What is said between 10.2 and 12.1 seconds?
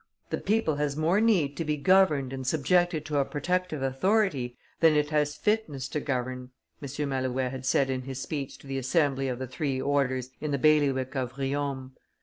in the bailiwick of Riom.